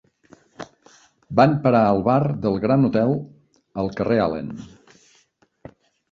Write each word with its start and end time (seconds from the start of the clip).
Van 1.39 1.51
parar 1.65 1.81
al 1.89 1.99
bar 2.07 2.23
del 2.45 2.57
Grand 2.63 2.89
Hotel 2.89 3.13
al 3.83 3.91
carrer 3.99 4.17
Allen. 4.23 4.49